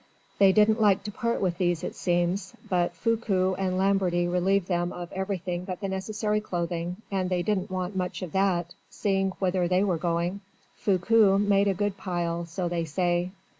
[0.39, 2.55] They didn't like to part with these, it seems.
[2.67, 7.69] But Foucaud and Lamberty relieved them of everything but the necessary clothing, and they didn't
[7.69, 10.41] want much of that, seeing whither they were going.
[10.75, 13.29] Foucaud made a good pile, so they say.